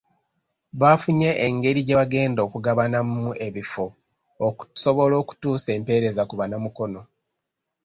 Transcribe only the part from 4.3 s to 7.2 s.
okusobola okutuusa empeereza ku Bannamukono.